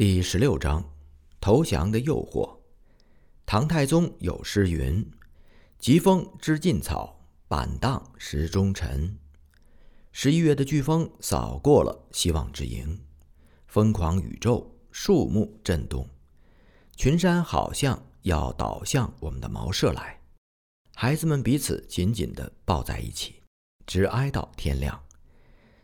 [0.00, 0.82] 第十六章，
[1.42, 2.56] 投降的诱惑。
[3.44, 5.06] 唐太宗有诗云
[5.78, 9.14] ：“疾风知劲草，板荡识忠臣。”
[10.10, 12.98] 十一月的飓风扫过了希望之营，
[13.66, 16.08] 疯狂宇宙，树木震动，
[16.96, 20.18] 群山好像要倒向我们的茅舍来。
[20.94, 23.42] 孩子们彼此紧紧地抱在一起，
[23.84, 24.98] 直挨到天亮。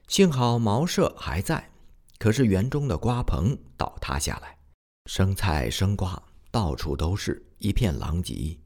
[0.08, 1.70] 幸好茅舍还在。
[2.18, 4.56] 可是园中的瓜棚倒塌下来，
[5.06, 8.58] 生菜生瓜到处都是，一片狼藉。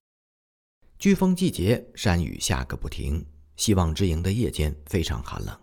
[0.98, 3.24] 飓风季节，山雨下个不停。
[3.57, 5.60] 希望之营的夜间非常寒冷。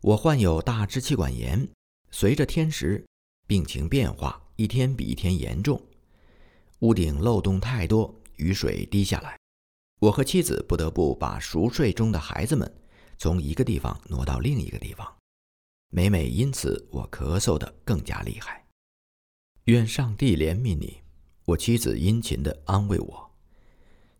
[0.00, 1.68] 我患有大支气管炎，
[2.10, 3.04] 随着天时，
[3.46, 5.78] 病情变化，一天比一天严重。
[6.78, 9.38] 屋顶漏洞太多，雨水滴下来，
[10.00, 12.72] 我和妻子不得不把熟睡中的孩子们
[13.18, 15.06] 从一个地方挪到另一个地方。
[15.94, 18.64] 每每因此，我咳嗽的更加厉害。
[19.64, 21.02] 愿上帝怜悯你，
[21.44, 23.30] 我妻子殷勤的安慰我。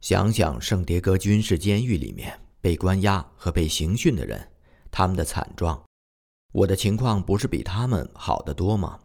[0.03, 4.53] 想想圣迭戈军事监狱里面被关押和被刑讯的人，
[4.91, 5.83] 他们的惨状，
[6.53, 9.01] 我的情况不是比他们好得多吗？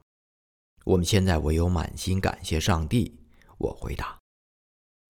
[0.83, 3.17] 我们现在唯有满心感谢上帝。
[3.59, 4.19] 我回答：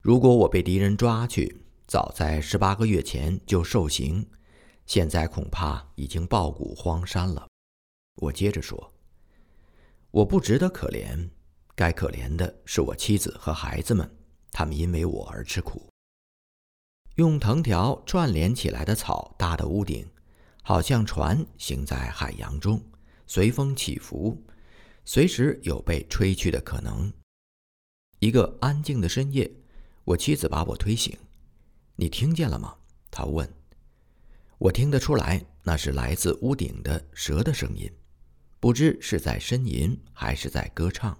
[0.03, 4.29] 如果我被敌人抓去，早在十八个月前就受刑。
[4.87, 7.45] 现在恐怕已经抱骨荒山了。
[8.15, 8.93] 我接着说
[10.09, 11.29] ：“我不值得可怜，
[11.75, 14.09] 该可怜的是我妻子和孩子们，
[14.49, 15.87] 他们因为我而吃苦。
[17.15, 20.09] 用藤条串联起来的草搭的屋顶，
[20.63, 22.81] 好像船行在海洋中，
[23.27, 24.41] 随风起伏，
[25.03, 27.11] 随时有被吹去的可能。
[28.19, 29.51] 一个安静的深夜，
[30.05, 31.15] 我妻子把我推醒
[31.97, 32.77] ：‘你听见了吗？’
[33.11, 33.47] 她问。”
[34.59, 37.91] 我听得出来，那是来自屋顶的蛇的声音，
[38.59, 41.15] 不知是在呻吟还是在歌唱。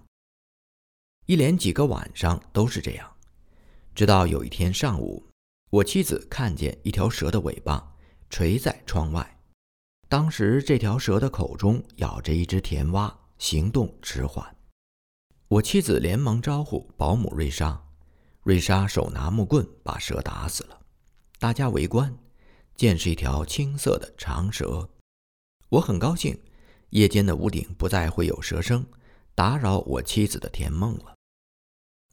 [1.26, 3.08] 一连几个晚上都是这样，
[3.94, 5.24] 直到有一天上午，
[5.70, 7.94] 我妻子看见一条蛇的尾巴
[8.28, 9.38] 垂在窗外。
[10.08, 14.56] 当时这条蛇的口中咬着一只甜蛙，行动迟缓。
[15.46, 17.80] 我妻子连忙招呼保姆瑞莎，
[18.42, 20.80] 瑞莎手拿木棍把蛇打死了。
[21.38, 22.18] 大家围观。
[22.78, 24.88] 见是一条青色的长蛇，
[25.68, 26.40] 我很高兴，
[26.90, 28.86] 夜间的屋顶不再会有蛇声，
[29.34, 31.16] 打扰我妻子的甜梦了。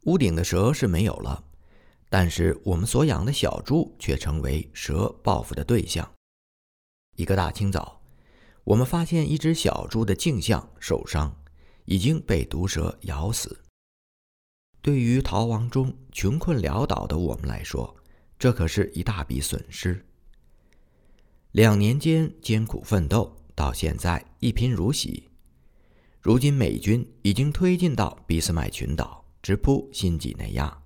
[0.05, 1.43] 屋顶的蛇是没有了，
[2.09, 6.11] 但是我们所养的小猪却成为蛇报复的对象。
[7.15, 8.01] 一个大清早，
[8.63, 11.31] 我们发现一只小猪的镜像受伤，
[11.85, 13.55] 已经被毒蛇咬死。
[14.81, 17.95] 对于逃亡中穷困潦倒的我们来说，
[18.39, 20.03] 这可是一大笔损失。
[21.55, 25.29] 两年间艰苦奋斗，到现在一贫如洗。
[26.19, 30.77] 如今美军已经推进到俾斯麦群岛，直扑新几内亚。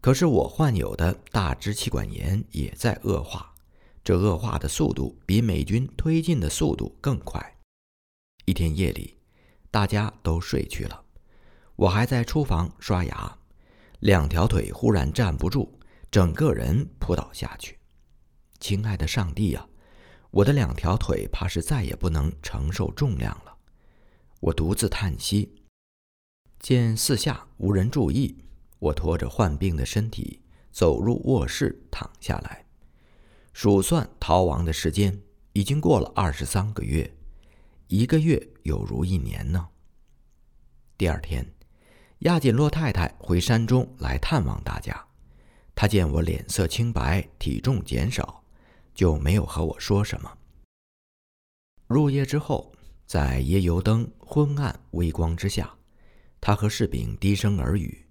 [0.00, 3.54] 可是我患有的大支气管炎也在恶化，
[4.02, 7.56] 这恶化的速度比美军推进的速度更快。
[8.44, 9.16] 一天夜里，
[9.70, 11.00] 大家都睡去了，
[11.76, 13.38] 我还在厨房刷牙，
[14.00, 15.78] 两条腿忽然站不住，
[16.10, 17.78] 整个人扑倒下去。
[18.58, 19.64] 亲爱的上帝呀！
[20.30, 23.56] 我的两条腿怕是再也不能承受重量了，
[24.40, 25.62] 我独自叹息。
[26.58, 28.44] 见四下无人注意，
[28.78, 30.42] 我拖着患病的身体
[30.72, 32.66] 走入卧室，躺下来，
[33.52, 35.22] 数算逃亡的时间，
[35.52, 37.14] 已经过了二十三个月，
[37.86, 39.68] 一个月有如一年呢。
[40.98, 41.54] 第二天，
[42.20, 45.06] 亚锦洛太太回山中来探望大家，
[45.74, 48.42] 她见我脸色清白，体重减少。
[48.96, 50.38] 就没有和我说什么。
[51.86, 52.72] 入夜之后，
[53.06, 55.72] 在夜油灯昏暗微光之下，
[56.40, 58.04] 他和士兵低声耳语，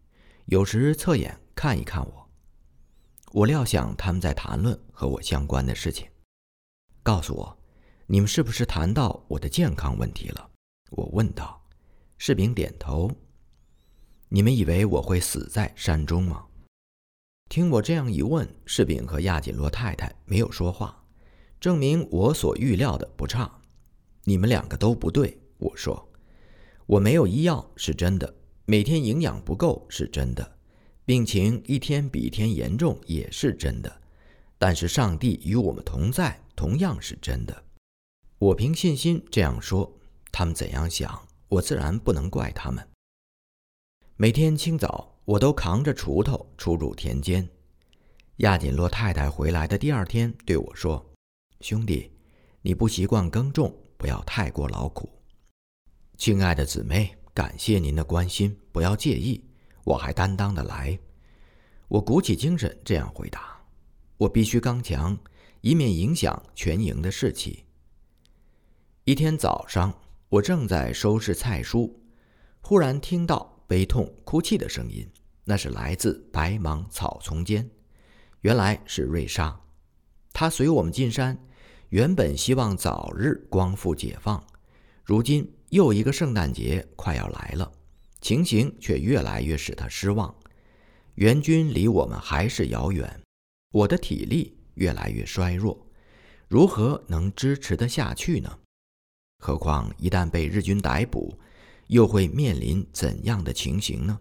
[0.46, 2.30] 有时侧眼看一看我。
[3.32, 6.08] 我料想他们在谈论和我相关的事情。
[7.04, 7.58] 告诉我，
[8.06, 10.52] 你们是不是谈到我的健康问题了？
[10.92, 11.62] 我问道。
[12.18, 13.12] 士兵点头。
[14.30, 16.45] 你们以为我会死在山中吗？
[17.48, 21.04] 听我这样一问，士兵和亚锦洛太太没有说话，
[21.60, 23.62] 证明我所预料的不差。
[24.24, 26.12] 你们两个都不对，我说，
[26.88, 30.58] 我没有医药是真的，每天营养不够是真的，
[31.06, 34.02] 病情一天比一天严重也是真的，
[34.58, 37.64] 但是上帝与我们同在同样是真的。
[38.40, 39.98] 我凭信心这样说，
[40.32, 42.86] 他们怎样想，我自然不能怪他们。
[44.18, 45.15] 每天清早。
[45.26, 47.48] 我都扛着锄头出入田间。
[48.38, 51.04] 亚锦洛太太回来的第二天对我说
[51.62, 52.12] ：“兄弟，
[52.62, 55.10] 你不习惯耕种，不要太过劳苦。”
[56.18, 59.44] 亲爱的姊妹，感谢您的关心，不要介意，
[59.84, 60.98] 我还担当的来。”
[61.88, 63.60] 我鼓起精神这样回答
[64.18, 65.18] ：“我必须刚强，
[65.62, 67.64] 以免影响全营的士气。”
[69.06, 69.94] 一天早上，
[70.30, 71.92] 我正在收拾菜蔬，
[72.62, 75.08] 忽然听到悲痛哭泣的声音，
[75.44, 77.70] 那是来自白芒草丛间。
[78.42, 79.60] 原来是瑞莎，
[80.32, 81.38] 她随我们进山，
[81.90, 84.44] 原本希望早日光复解放，
[85.04, 87.72] 如今又一个圣诞节快要来了，
[88.22, 90.34] 情形却越来越使她失望。
[91.16, 93.22] 援军离我们还是遥远，
[93.72, 95.88] 我的体力越来越衰弱，
[96.48, 98.60] 如何能支持得下去呢？
[99.40, 101.38] 何况一旦被日军逮捕，
[101.88, 104.20] 又会面临怎样的情形呢？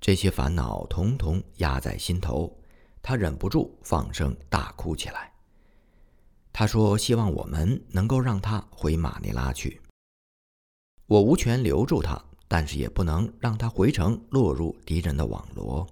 [0.00, 2.54] 这些烦恼统统压在心头，
[3.00, 5.32] 他忍不住放声大哭起来。
[6.52, 9.80] 他说：“希望我们能够让他回马尼拉去。
[11.06, 15.86] 我无权留住他，但是也不能让他回城落入敌人的网罗。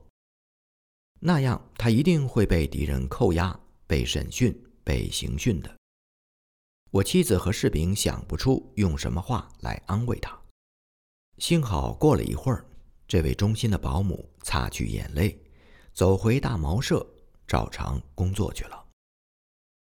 [1.19, 4.55] 那样，他一定会被敌人扣押、被审讯、
[4.85, 5.75] 被刑讯的。”
[6.93, 10.42] 我妻子和士兵想不出用什么话来安慰他。
[11.43, 12.65] 幸好过了一会儿，
[13.09, 15.37] 这位忠心的保姆擦去眼泪，
[15.93, 17.05] 走回大茅舍，
[17.49, 18.85] 照常工作去了。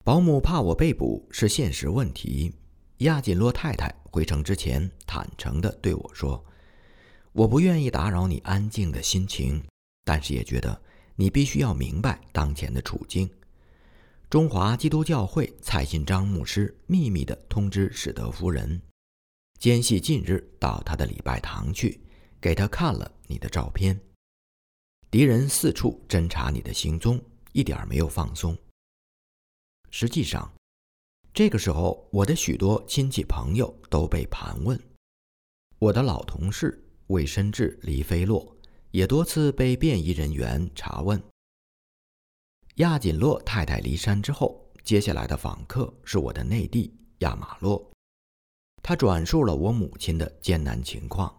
[0.04, 2.52] 保姆怕我被捕是现实问题。
[2.98, 6.44] 亚锦洛太太回城之前，坦诚地对我说
[7.32, 9.64] ：“我不愿意打扰你安静的心情，
[10.04, 10.78] 但是也觉得
[11.16, 13.26] 你必须要明白当前的处境。”
[14.28, 18.82] 中华基督教会蔡信章牧师秘密地通知史德夫人，
[19.58, 22.00] 奸细近日到他的礼拜堂去，
[22.40, 23.98] 给他看了你的照片。
[25.10, 27.20] 敌人四处侦查你的行踪，
[27.52, 28.56] 一点没有放松。
[29.90, 30.48] 实际上，
[31.34, 34.78] 这个时候我的许多亲戚朋友都被盘问，
[35.80, 38.56] 我的老同事魏申志、黎飞洛
[38.92, 41.20] 也多次被便衣人员查问。
[42.76, 47.90] 亚锦洛太太离山之后，接下来的访客是我的内弟亚马洛。
[48.88, 51.38] 他转述了我母亲的艰难情况。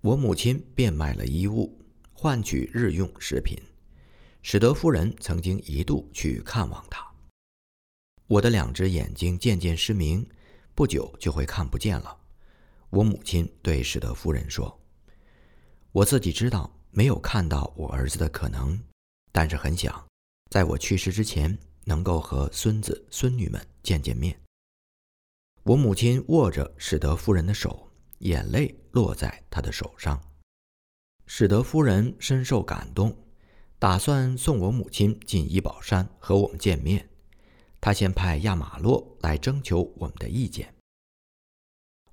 [0.00, 1.80] 我母亲变卖了衣物，
[2.12, 3.56] 换取日用食品，
[4.42, 7.08] 使得夫人曾经一度去看望他。
[8.26, 10.28] 我的两只眼睛渐渐失明，
[10.74, 12.18] 不久就会看不见了。
[12.90, 14.76] 我母亲对史德夫人说
[15.92, 18.76] ：“我自己知道没有看到我儿子的可能。”
[19.30, 20.04] 但是很想，
[20.50, 24.36] 在我去世之前，能够和孙子孙女们见见面。
[25.68, 30.18] 我母亲握着史德夫人的手，眼泪落在她的手上。
[31.26, 33.14] 史德夫人深受感动，
[33.78, 37.06] 打算送我母亲进怡宝山和我们见面。
[37.82, 40.74] 她先派亚马洛来征求我们的意见。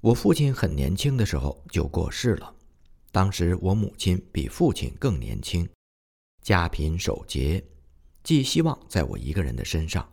[0.02, 2.54] 我父亲很年轻的时候就过世了，
[3.14, 5.66] 当时我母亲比父亲更年轻。
[6.42, 7.64] 家贫守节，
[8.22, 10.12] 寄希望在我一个人的身上。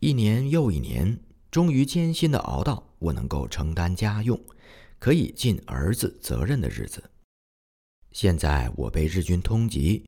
[0.00, 1.18] 一年又一年，
[1.50, 4.38] 终于艰辛地熬到我能够承担家用，
[4.98, 7.10] 可以尽儿子责任的日子。
[8.12, 10.02] 现在我被日军通缉，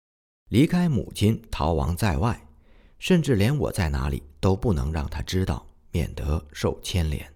[0.49, 2.49] 离开母亲，逃亡在外，
[2.99, 7.32] 甚至连我在哪里都不能让他知道，免得受牵连。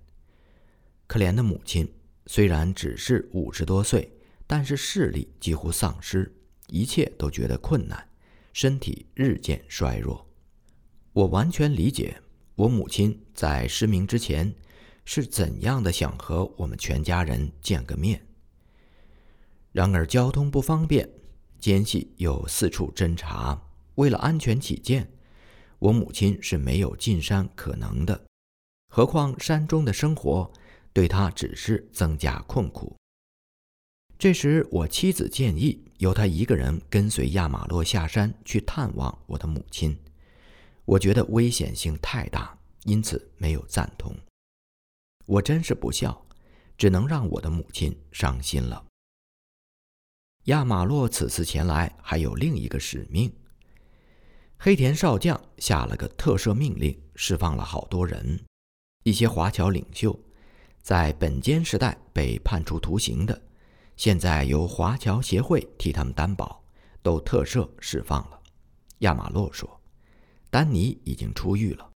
[1.06, 1.92] 可怜的母亲，
[2.26, 4.10] 虽然只是五十多岁，
[4.46, 6.34] 但是视力几乎丧失。
[6.68, 8.08] 一切都觉得困难，
[8.54, 10.26] 身体日渐衰弱。
[11.12, 12.18] 我完全理解
[12.54, 14.54] 我母亲在失明之前
[15.04, 18.24] 是怎样的想和我们全家人见个面。
[19.72, 21.08] 然而交通不方便，
[21.58, 23.60] 奸细又四处侦查，
[23.94, 25.10] 为了安全起见，
[25.78, 28.26] 我母亲是没有进山可能的。
[28.88, 30.52] 何况山中的生活
[30.92, 32.94] 对她只是增加困苦。
[34.18, 39.98] 这时，我妻子建议由他一个人跟随亚马洛下山去探望我的母亲。
[40.92, 44.14] 我觉得危险性太大，因此没有赞同。
[45.24, 46.26] 我真是不孝，
[46.76, 48.84] 只能让我的母亲伤心了。
[50.44, 53.32] 亚马洛此次前来还有另一个使命。
[54.58, 58.38] 黑田少将下了个特赦命令，释放了好多人，
[59.02, 60.14] 一些华侨领袖，
[60.82, 63.42] 在本间时代被判处徒刑的。
[63.96, 66.62] 现在由华侨协会替他们担保，
[67.00, 68.38] 都特赦释放了。
[68.98, 69.66] 亚马洛说
[70.52, 71.90] ：“丹尼已经出狱了。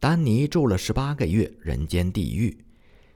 [0.00, 2.64] 丹尼住了十八个月人间地狱，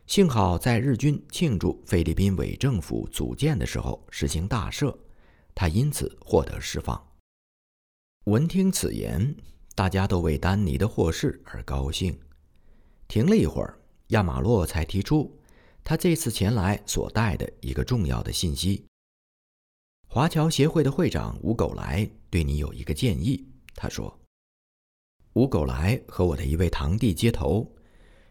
[0.06, 4.96] 幸好在日军庆祝菲律宾伪政府组建的时候实行大赦，
[5.52, 6.96] 他因此获得释放。”
[8.26, 9.34] 闻听此言，
[9.74, 12.16] 大家都为丹尼的获释而高兴。
[13.08, 13.76] 停了一会儿，
[14.10, 15.36] 亚马洛才提出。
[15.82, 18.86] 他这次前来所带的一个重要的信息。
[20.06, 24.16] 华侨协会的会长吴狗来对你有一个建议，他说
[25.36, 27.70] ：“吴狗来和我的一位堂弟接头，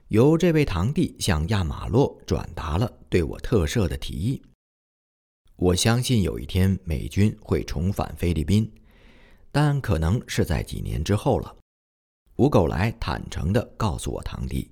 [0.07, 4.41] 由这位堂弟向亚马洛转达了对我特赦的提议。
[5.55, 8.67] 我相信有一天美军会重返菲律宾，
[9.51, 11.55] 但可能是在几年之后了。”
[12.37, 14.71] 吴狗来坦诚地告诉我堂弟：“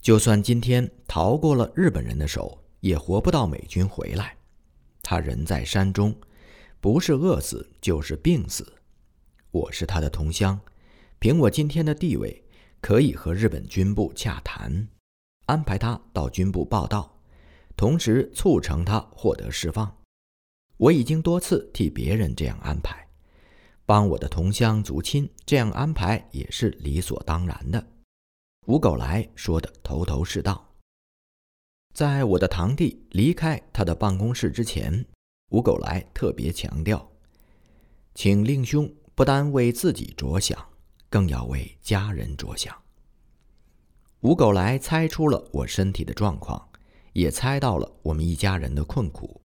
[0.00, 4.34] 就算今天逃过了日本人的手，也活不到美军回来。”
[5.04, 6.16] 他人在山中，
[6.80, 8.72] 不是饿死就是病死。
[9.50, 10.58] 我是他的同乡，
[11.24, 12.44] 凭我今天的地位，
[12.82, 14.86] 可以和日本军部洽谈，
[15.46, 17.18] 安排他到军部报道，
[17.78, 19.90] 同时促成他获得释放。
[20.76, 23.08] 我已经多次替别人这样安排，
[23.86, 27.82] 帮我的同乡族亲这样安排也是理所当然的。
[28.66, 30.74] 吴狗来说的头头是道。
[31.94, 35.02] 在我的堂弟离开他的办公室之前，
[35.52, 37.10] 吴狗来特别强调，
[38.14, 40.62] 请令兄不单为自己着想，
[41.14, 42.76] 更要为家人着想。
[44.22, 46.68] 吴狗来猜出了我身体的状况，
[47.12, 49.40] 也猜到了我们一家人的困苦，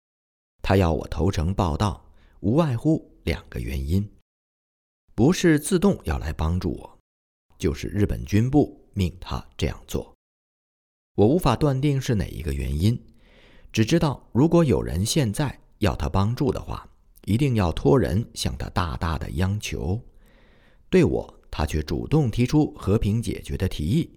[0.61, 2.09] 他要我投诚报道，
[2.39, 4.09] 无外乎两个原因：
[5.13, 6.99] 不是自动要来帮助我，
[7.57, 10.15] 就是日本军部命他这样做。
[11.15, 12.97] 我无法断定是哪一个原因，
[13.73, 16.89] 只知道如果有人现在要他帮助的话，
[17.25, 20.01] 一定要托人向他大大的央求。
[20.89, 24.11] 对我，他却主动提出和平解决的提议，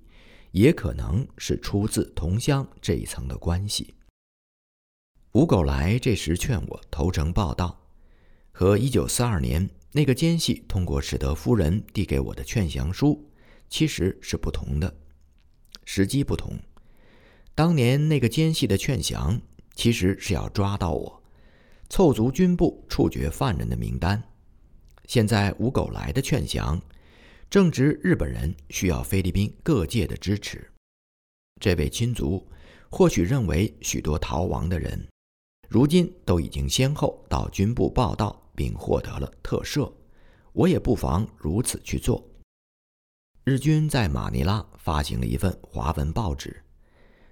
[0.50, 3.94] 也可能是出自同乡这一层的关系。
[5.32, 7.80] 吴狗来这时劝我投诚报道，
[8.52, 13.26] 和一九四二年那个奸细通过史德夫人递给我的劝降书，
[13.70, 14.94] 其实是不同的，
[15.86, 16.52] 时机不同。
[17.54, 19.40] 当年那个奸细的劝降，
[19.74, 21.22] 其实是要抓到我，
[21.88, 24.22] 凑足军部处决犯人的名单。
[25.06, 26.78] 现在吴狗来的劝降，
[27.50, 30.70] 正值日本人需要菲律宾各界的支持。
[31.60, 32.48] 这位亲族
[32.88, 35.04] 或许认为许多逃亡的人，
[35.68, 39.92] 如今都已经先后到军部报道，并获得了特赦。
[40.52, 42.24] 我也不妨如此去做。
[43.42, 46.62] 日军在马尼拉发行了一份华文报纸。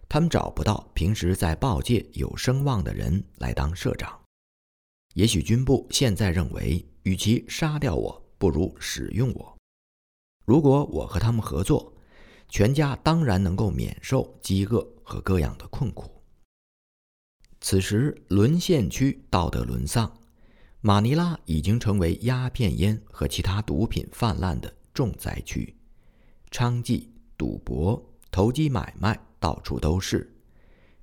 [0.08, 4.20] 他们找不到平时在报界有声望的人来当社长。
[5.14, 9.57] 也许军部现在认为，与其杀掉我，不如使用我。
[10.48, 11.92] 如果我和他们合作，
[12.48, 16.10] 全家当然能够免受饥饿和各样的困苦。
[17.60, 20.10] 此时，沦陷区道德沦丧，
[20.80, 25.76] 马尼拉已经成为鸦片烟和其他毒品泛滥的重灾区，
[26.50, 29.20] 娼妓、赌博、投机买卖。
[29.38, 30.34] 到处都是，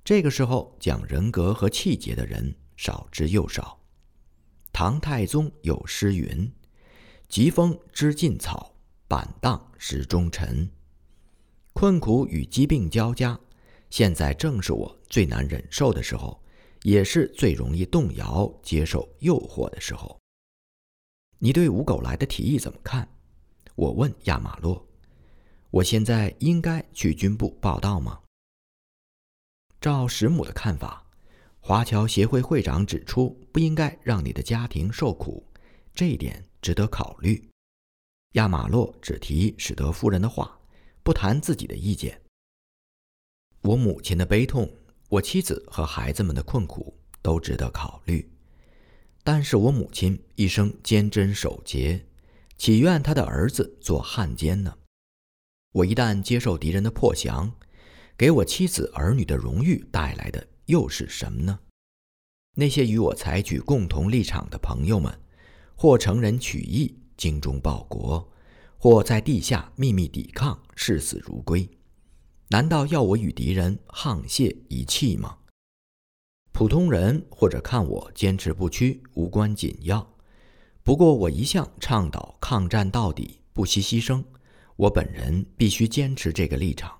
[0.04, 3.80] 这个时候讲人格和气节的人少之又少。
[4.72, 6.52] 唐太宗有诗云
[7.30, 8.75] ：“疾风知劲草，
[9.08, 10.68] 板荡识忠臣。”
[11.72, 13.38] 困苦与疾病交加，
[13.90, 16.42] 现在正是我最难忍受的时候，
[16.82, 20.18] 也是最容易动摇、接受诱惑的时候。
[21.38, 23.06] 你对吴狗来的提议怎么看？
[23.74, 24.86] 我问亚马洛
[25.70, 28.20] ：“我现在应该去军部报道吗？”
[29.78, 31.06] 照石母的看法，
[31.60, 35.46] 华侨协会会长指出，不应该让你的家庭受苦，
[35.92, 37.46] 这一点值得考虑。
[38.36, 40.58] 亚马洛只提史德夫人的话，
[41.02, 42.20] 不谈自己的意见。
[43.62, 44.70] 我母亲的悲痛，
[45.08, 48.30] 我妻子和孩子们的困苦都值得考虑。
[49.24, 52.04] 但是我母亲一生坚贞守节，
[52.58, 54.76] 岂愿她的儿子做汉奸呢？
[55.72, 57.50] 我一旦接受敌人的破降。
[58.18, 61.58] 给我妻子儿女的荣誉带来的又是什么呢？
[62.54, 65.20] 那些与我采取共同立场的朋友们，
[65.74, 68.28] 或成人取义精忠报国，
[68.78, 71.68] 或在地下秘密抵抗视死如归，
[72.48, 75.38] 难道要我与敌人沆瀣一气吗？
[76.52, 80.14] 普通人或者看我坚持不屈无关紧要，
[80.82, 84.24] 不过我一向倡导抗战到底，不惜牺牲。
[84.76, 86.98] 我本人必须坚持这个立场。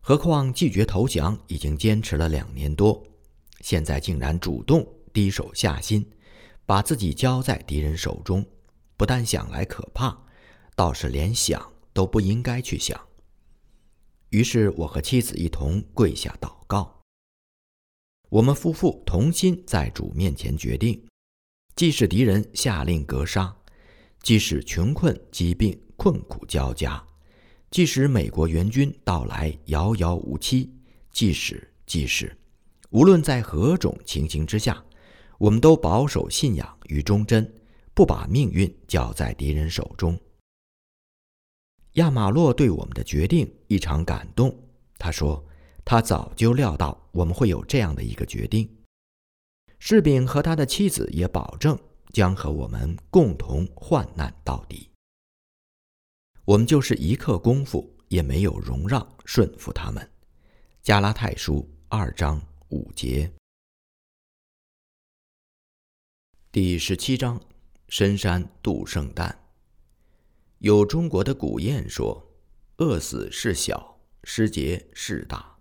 [0.00, 3.02] 何况拒绝投降已经坚持了两年多，
[3.60, 6.04] 现在竟然主动低手下心，
[6.66, 8.44] 把自己交在敌人手中，
[9.00, 10.14] 不但想来可怕，
[10.76, 13.00] 倒是连想都不应该去想。
[14.28, 17.00] 于是我和妻子一同跪下祷告。
[18.28, 21.02] 我们夫妇同心在主面前决定，
[21.74, 23.56] 即使敌人下令格杀，
[24.20, 27.02] 即使穷困疾病困苦交加。
[27.70, 30.70] 即使美国援军到来遥遥无期，
[31.10, 32.36] 即使即使，
[32.90, 34.84] 无论在何种情形之下，
[35.38, 37.50] 我们都保守信仰与忠贞，
[37.94, 40.18] 不把命运交在敌人手中。
[41.94, 44.56] 亚马洛对我们的决定异常感动。
[44.96, 45.44] 他说
[45.84, 48.68] ：“他早就料到我们会有这样的一个决定。”
[49.80, 51.78] 士兵和他的妻子也保证
[52.12, 54.90] 将和我们共同患难到底。
[56.44, 60.10] 我们就是一刻功夫也没有容让顺服他们。
[60.82, 63.32] 加拉太书二章五节，
[66.52, 67.40] 第十七章：
[67.90, 69.36] 深山度圣诞。
[70.58, 72.24] 有中国的古谚说
[72.78, 75.58] ：“饿死是小，失节是大。”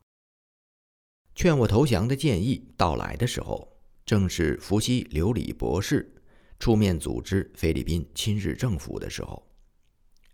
[1.34, 3.68] 劝我投降的建议到来的时候，
[4.06, 6.16] 正是伏羲刘礼博士
[6.60, 9.52] 出面组织菲律宾亲日政府的时候。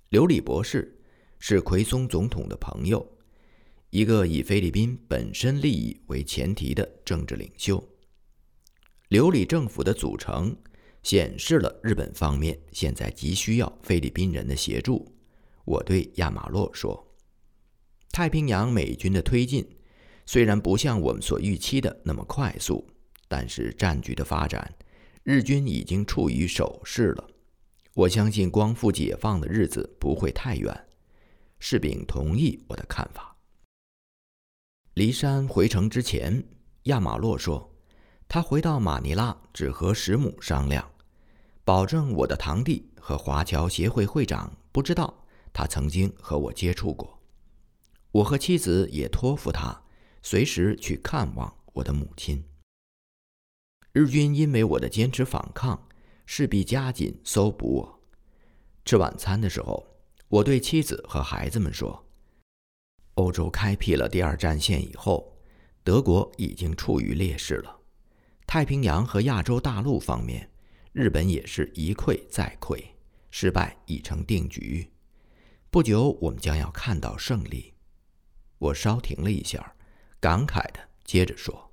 [0.09, 1.01] 刘礼博士
[1.39, 3.09] 是奎松总统的朋友。
[3.89, 7.81] 一个以菲律宾本身利益为前提的政治领袖。
[9.07, 10.53] 刘礼政府的组成
[11.05, 15.07] 显示了日本方面现在急需要菲律宾人的协助。
[15.63, 17.15] 我对亚马洛说
[18.09, 19.63] ：“太平洋美军的推进
[20.25, 22.83] 虽然不像我们所预期的那么快速，
[23.27, 24.73] 但是战局的发展，
[25.21, 27.29] 日军已经处于守势了。
[27.93, 30.75] 我相信光复解放的日子不会太远。”
[31.59, 33.37] 士兵同意我的看法。
[34.95, 36.43] 离山回城之前，
[36.83, 37.71] 亚马洛说
[38.27, 40.91] ：“他回到马尼拉，只和石母商量，
[41.65, 47.19] 保证我的堂弟和华侨协会会长不知道他曾经和我接触过。
[48.11, 49.81] 我和妻子也托付他，
[50.21, 52.45] 随时去看望我的母亲。
[53.93, 55.87] 日军因为我的坚持反抗，
[56.27, 57.99] 势必加紧搜捕我。
[58.85, 59.87] 吃晚餐的时候，
[60.27, 62.05] 我对妻子和孩子们说。”
[63.15, 65.35] 欧洲开辟了第二战线以后，
[65.83, 67.79] 德国已经处于劣势了。
[68.45, 70.51] 太平洋和亚洲大陆方面，
[70.95, 72.81] 日本也是一溃再溃，
[73.29, 74.89] 失败已成定局。
[75.69, 77.73] 不久，我们将要看到胜利。
[78.57, 79.75] 我稍停了一下，
[80.21, 81.69] 感慨地接着说：“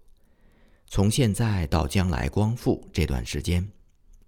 [0.90, 3.70] 从现在到将来光复这段时间，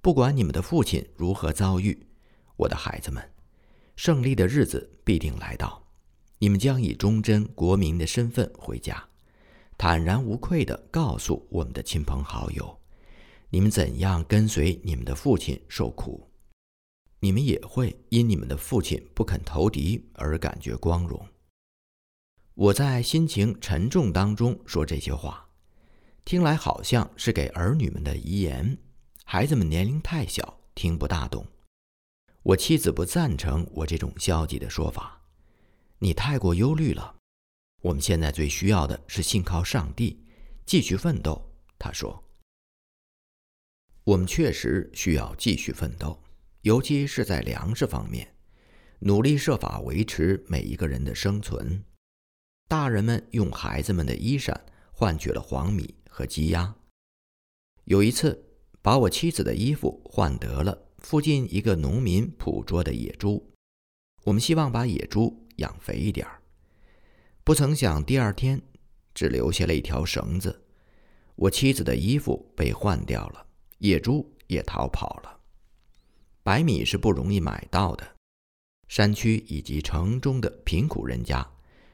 [0.01, 2.07] 不管你们的父亲如何遭遇，
[2.55, 3.29] 我的孩子们，
[3.97, 5.85] 胜利的日子必定来到。”
[6.39, 9.05] 你们将以忠贞国民的身份回家，
[9.77, 12.79] 坦然无愧地告诉我们的亲朋好友，
[13.55, 16.29] 你们怎样跟随你们的父亲受苦，
[17.21, 21.25] 你们也会因你们的父亲不肯投敌而感觉光荣。
[22.55, 25.49] 我在心情沉重当中说这些话，
[26.25, 28.77] 听来好像是给儿女们的遗言，
[29.25, 31.47] 孩子们年龄太小，听不大懂。
[32.43, 35.23] 我妻子不赞成我这种消极的说法。
[36.01, 37.15] 你太过忧虑了，
[37.83, 40.25] 我们现在最需要的是信靠上帝，
[40.67, 41.41] 继续奋斗。
[41.79, 42.21] 他说
[44.05, 46.23] ：“我们确实需要继续奋斗，
[46.63, 48.35] 尤其是在粮食方面，
[49.01, 51.83] 努力设法维持每一个人的生存。
[52.69, 54.59] 大人们用孩子们的衣衫
[54.93, 56.75] 换取了黄米和鸡鸭。
[57.85, 58.45] 有一次，
[58.83, 63.53] 把我妻子的衣服换得了附近一个农民捕捉的野猪。
[64.25, 66.43] 我们希望把野猪。”养肥一点儿，
[67.45, 68.61] 不曾想第二天
[69.15, 70.65] 只留下了一条绳子。
[71.37, 73.47] 我妻子的衣服被换掉了，
[73.85, 75.41] 野猪也逃跑了。
[76.43, 78.17] 白米是不容易买到的，
[78.89, 81.47] 山区以及城中的贫苦人家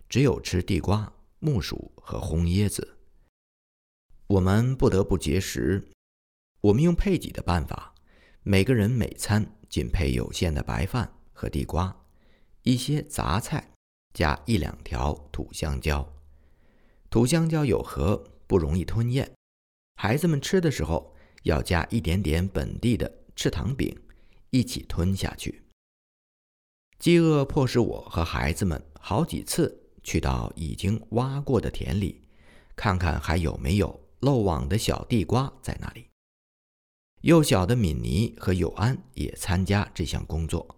[0.08, 2.96] 只有吃地瓜、木薯和红椰子。
[4.28, 5.90] 我们不得不节食。
[6.60, 7.92] 我们用配给的办法，
[8.44, 12.04] 每个人每餐仅配有限的白饭和地瓜。
[12.62, 13.72] 一些杂菜，
[14.14, 16.08] 加一两条土香蕉。
[17.08, 19.32] 土香蕉有核，不容易吞咽。
[19.96, 23.96] 孩子们吃的时候要加一点点本地的赤糖饼，
[24.50, 25.62] 一起吞下去。
[26.98, 32.20] 饥饿迫使我和孩子们好几次去到已经挖过的田里，
[32.76, 36.06] 看看还有没有漏网的小地瓜在那里。
[37.22, 40.76] 幼小的敏尼和友安也参加这项工作。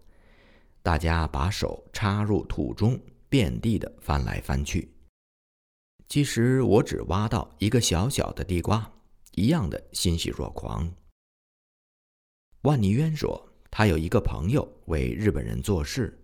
[0.83, 4.93] 大家把手插入土中，遍地的翻来翻去。
[6.09, 8.93] 其实我只挖到一个小小的地瓜，
[9.33, 10.91] 一样的欣喜若狂。
[12.63, 16.19] 万尼渊说，他有一个朋友为日本人做事，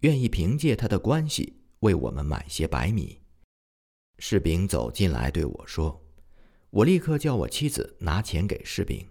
[0.00, 3.20] 愿意凭借他的关系为我们买些白米。
[4.18, 6.04] 士兵走进来对我说
[6.70, 9.06] ：“我立刻叫我妻子拿钱给士兵。”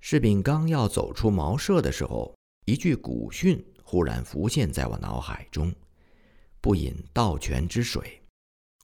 [0.00, 2.34] 士兵刚要走出茅舍的时候，
[2.66, 3.64] 一句古训。
[3.84, 5.70] 忽然浮现在我脑海中，
[6.62, 8.22] 不饮盗泉之水。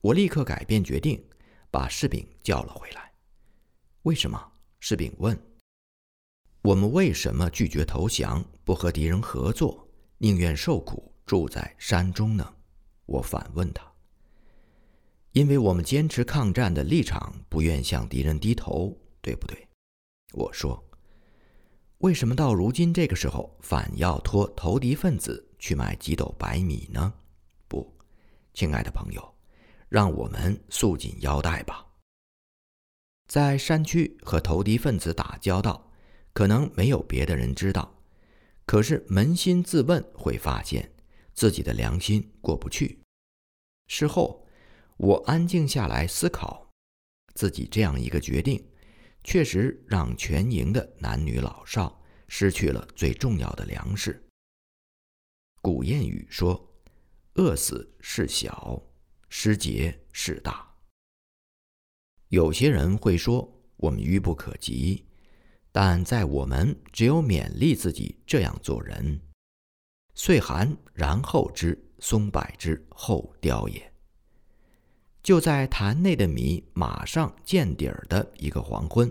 [0.03, 1.25] 我立刻改变决定，
[1.71, 3.08] 把士兵叫了回来。
[4.09, 4.43] 为什么？
[4.81, 5.39] 士兵问。
[6.63, 12.55] 我们为什么拒绝投降，不和敌人合作，宁愿受苦住在山中呢？
[13.05, 13.85] 我反问他。
[15.33, 19.69] 因为我们坚持抗战的立场，不愿向敌人低头，对不对？
[20.33, 20.83] 我说。
[21.99, 27.13] 为什么到如今这个时候，反要托投敌分子去买几斗白米呢？
[27.69, 27.87] 不，
[28.55, 29.35] 亲爱的朋友，
[29.91, 31.85] 让我们束紧腰带吧。
[33.29, 35.93] 在山区和投敌分子打交道，
[36.33, 38.03] 可能没有别的人知道，
[38.67, 40.91] 可是扪心自问，会发现
[41.35, 42.99] 自己的良心过不去。
[43.87, 44.47] 事后，
[44.97, 46.71] 我安静下来思考，
[47.35, 48.65] 自己这样一个决定。
[49.25, 54.27] 确实让全营的男女老少失去了最重要的粮食。
[55.61, 56.73] 古谚语说
[57.35, 58.83] ：“饿死事小，
[59.29, 60.67] 失节事大。”
[62.29, 65.05] 有些人会说我们愚不可及，
[65.73, 69.21] 但在我们只有勉励自己这样做人。
[70.15, 73.93] 岁寒然后知松柏之后凋也。
[75.23, 79.11] 就在坛内的米马上见底儿的一个黄昏，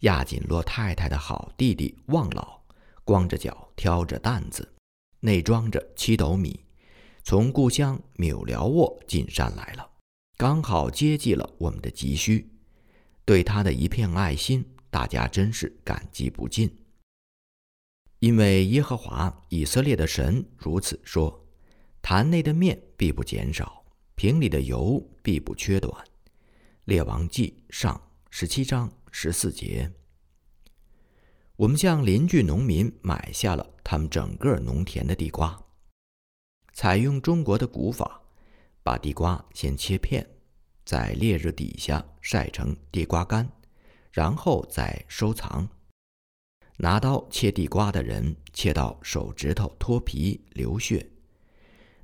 [0.00, 2.60] 亚锦洛太太的好弟弟望老
[3.04, 4.72] 光着脚挑着担子，
[5.20, 6.64] 内装着七斗米，
[7.24, 9.90] 从故乡繆辽沃进山来了，
[10.42, 12.50] 刚好接济了我们的急需。
[13.24, 16.68] 对他的一片爱心，大家真是感激不尽。
[18.18, 21.46] 因为耶和华以色列的神如此说：
[22.02, 23.84] 坛内的面必不减少。
[24.16, 25.92] 瓶里的油必不缺短，
[26.86, 27.94] 《列王记上》
[28.28, 29.92] 十七章十四节。
[31.54, 35.62] 我们向邻居农民买下了他们整个农田的地瓜，
[36.72, 38.20] 采用中国的古法，
[38.82, 40.28] 把地瓜先切片，
[40.84, 43.48] 在烈日底下晒成地瓜干，
[44.10, 45.68] 然后再收藏。
[46.78, 51.08] 拿刀切地瓜的人，切到手指头脱皮流血。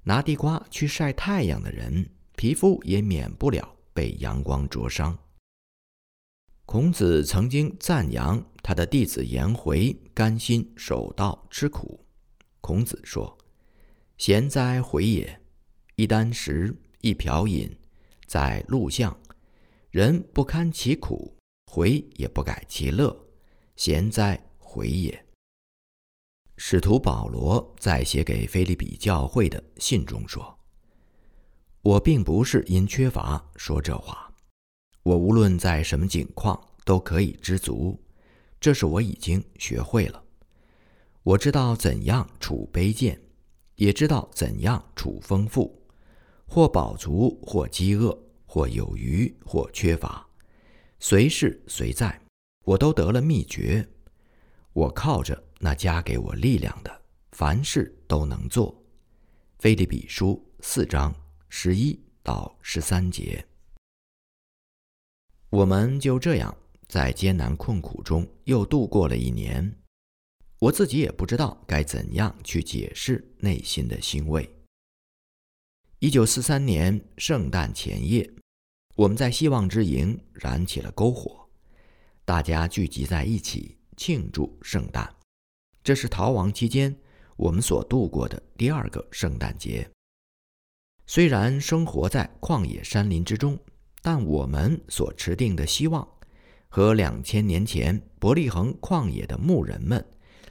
[0.05, 5.19] 拿地瓜去晒太阳的人，皮肤也免不了被阳光灼伤。
[6.64, 12.07] 孔子曾经赞扬他的弟子颜回甘心守道吃苦。
[12.61, 13.38] 孔子说
[14.19, 15.41] ：“贤哉回也！
[15.97, 17.75] 一箪食，一瓢饮，
[18.29, 19.19] 在路巷，
[19.91, 21.35] 人不堪其苦，
[21.67, 23.19] 回也不改其乐，
[23.75, 25.27] 贤哉回也！”
[26.61, 30.59] 使徒保罗在写给菲利比教会的信中说
[31.81, 34.31] ：“我并不是因缺乏说这话，
[35.03, 37.99] 我无论在什么境况都可以知足，
[38.61, 40.23] 这是我已经学会了。
[41.23, 43.21] 我知道怎样处卑贱，
[43.77, 45.78] 也知道怎样处丰富，
[46.49, 50.27] 或饱足，或饥饿，或有余，或缺乏，
[50.99, 52.21] 随是随在，
[52.65, 53.87] 我都得了秘诀。
[54.73, 58.81] 我靠着。”那加给我力量的，凡事都能做。
[59.59, 61.13] 菲利比书四章
[61.49, 63.45] 十一到十三节。
[65.51, 66.57] 我们就这样
[66.87, 69.77] 在艰难困苦中又度过了一年。
[70.61, 74.49] 我自己也不知道该怎样去解释内心的欣慰。
[76.01, 78.33] 一九四三年圣诞前夜，
[78.95, 81.45] 我们在希望之营燃起了篝火，
[82.25, 85.13] 大家聚集在一起庆祝圣诞。
[85.83, 86.97] 这是逃亡期间
[87.35, 89.91] 我们所度过的第二个圣诞节。
[91.05, 93.59] 虽然生活在旷野山林之中，
[94.01, 96.07] 但我们所持定的希望，
[96.69, 100.07] 和两千年前伯利恒旷野的牧人们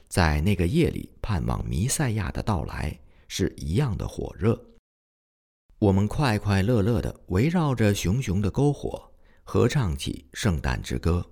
[0.08, 4.62] 在那个夜里盼望弥赛亚的到来是一样的火热。
[5.78, 9.12] 我们快快乐乐地围绕着熊熊的篝火，
[9.44, 11.24] 合唱起圣诞之歌。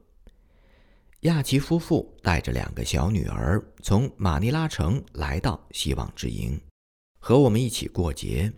[1.22, 6.60] 亚奇夫妇带着两个小女儿从马尼拉城来到希望之营，
[7.18, 8.52] 和我们一起过节。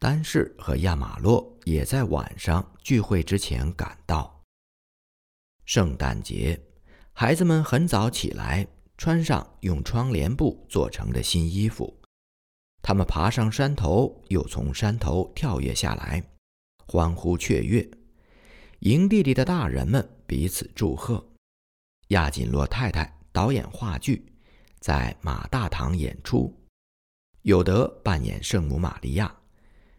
[0.00, 4.42] 丹士和亚马洛也在晚上聚会之前赶到。
[5.64, 6.60] 圣诞节，
[7.12, 11.97] 孩子们很早起来，穿上用窗帘布做成的新衣服。
[12.80, 16.22] 他们爬上山头，又从山头跳跃下来，
[16.86, 17.88] 欢呼雀跃。
[18.80, 21.26] 营地里的大人们彼此祝贺。
[22.08, 24.32] 亚锦洛太太导演话剧，
[24.80, 26.54] 在马大堂演出。
[27.42, 29.34] 有德扮演圣母玛利亚，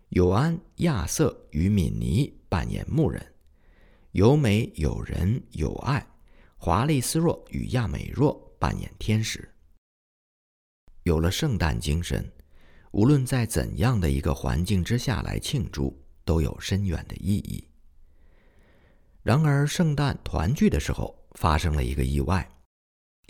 [0.10, 3.34] 有安、亚瑟与敏尼扮演牧人，
[4.12, 6.08] 有美、有仁、有爱，
[6.58, 9.48] 华丽斯若与亚美若扮演天使。
[11.04, 12.32] 有了圣诞精神，
[12.92, 17.68] 无论在怎样的一个环境之下来庆祝，都有深远的意义。
[19.22, 22.50] 然而，圣诞团聚的时候发生了一个意外。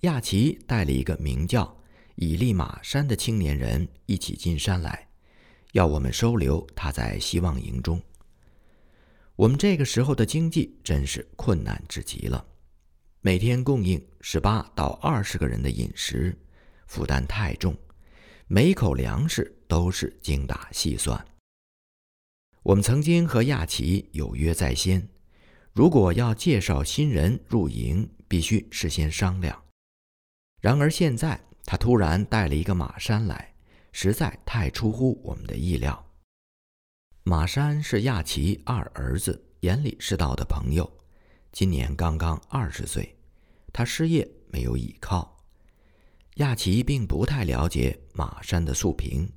[0.03, 1.77] 亚奇带了一个名叫
[2.15, 5.09] 以利马山的青年人一起进山来，
[5.73, 8.01] 要我们收留他在希望营中。
[9.35, 12.45] 我们这个时候的经济真是困难至极了，
[13.19, 16.37] 每天供应十八到二十个人的饮食，
[16.87, 17.75] 负担太重，
[18.51, 21.23] 每口粮食都是精打细算。
[22.63, 25.07] 我们曾经和亚奇有约在先，
[25.71, 29.63] 如果要介绍新人入营，必须事先商量。
[30.59, 33.53] 然而现在他突然带了一个马山来，
[33.91, 36.03] 实在太出乎我们的意料。
[37.21, 40.91] 马山是亚奇二儿子眼里是道的朋友，
[41.51, 43.15] 今年刚刚二十岁，
[43.71, 45.38] 他失业没有依靠。
[46.39, 49.29] 亚奇并不太了解马山的素平，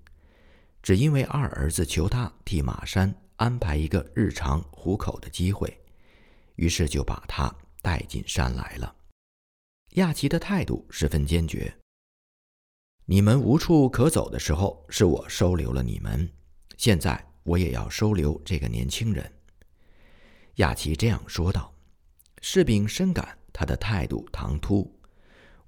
[0.84, 5.76] 只因为二儿子求他替马山安排一个日常糊口的机会，
[6.54, 8.94] 于是就把他带进山来了。
[9.94, 11.76] 亚奇的态度十分坚决。
[13.04, 16.30] 你们无处可走的时候，是我收留了你们，
[16.76, 19.28] 现在我也要收留这个年轻人。
[20.56, 21.74] 亚奇这样说道。
[22.44, 25.00] 士兵深感他的态度唐突，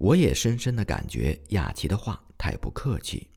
[0.04, 3.30] 我也深深的感觉亚奇的话太不客气。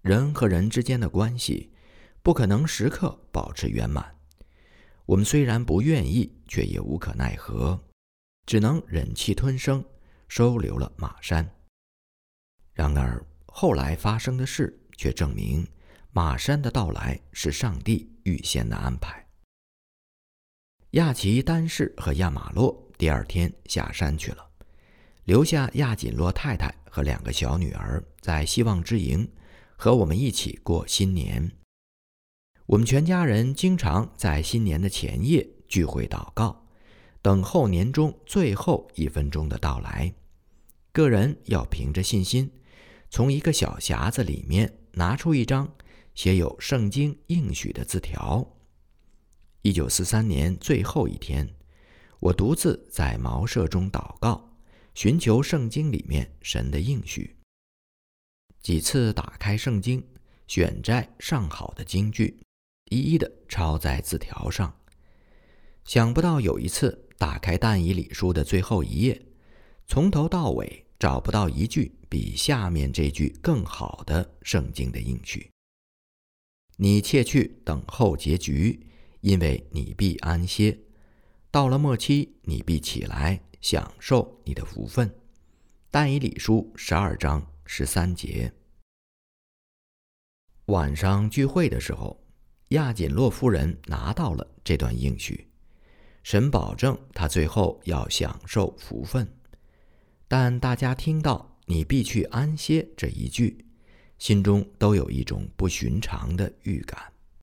[0.00, 1.72] 人和人之间的关系，
[2.22, 4.16] 不可能时刻保持圆满。
[5.06, 7.82] 我们虽然不愿意，却也无可奈何。
[8.46, 9.84] 只能忍气吞声，
[10.28, 11.44] 收留了马山。
[12.72, 15.66] 然而后来发生的事却证明，
[16.12, 19.28] 马山的到来是上帝预先的安排。
[20.92, 24.49] 亚奇丹氏和亚马洛第二天下山去了，
[25.30, 29.30] 留下亚锦洛太太和两个小女儿在希望之营
[29.76, 31.52] 和我们一起过新年。
[32.66, 36.66] 我们全家人经常在新年的前夜聚会祷告。
[37.22, 40.12] 等候年终最后一分钟的到来，
[40.90, 42.50] 个人要凭着信心，
[43.08, 45.72] 从一个小匣子里面拿出一张
[46.12, 48.44] 写有圣经应许的字条。
[49.62, 51.48] 一九四三年最后一天，
[52.18, 54.49] 我独自在茅舍中祷告，
[54.94, 57.36] 寻求圣经里面神的应许。
[58.62, 60.04] 几次打开圣经，
[60.46, 62.38] 选摘上好的经句，
[62.90, 64.74] 一一的抄在字条上。
[65.84, 67.06] 想不到有一次。
[67.20, 69.26] 打开但以理书的最后一页，
[69.86, 75.50] 从头到尾找不到一句比下面这句更好的圣经的应许。
[76.78, 78.86] 你切去等候结局，
[79.20, 80.78] 因为你必安歇。
[81.50, 85.12] 到了末期，你必起来享受你的福分。
[85.90, 88.52] 但以理书十二章十三节。
[90.66, 92.22] 晚上聚会的时候，
[92.68, 95.48] 亚锦洛夫人拿到了这段应许。
[96.22, 99.26] 神保证他最后要享受福分，
[100.28, 103.64] 但大家听到“你必去安歇”这一句，
[104.18, 107.09] 心中都有一种不寻常的预感。